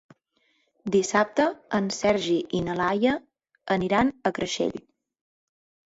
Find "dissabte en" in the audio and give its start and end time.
0.95-1.91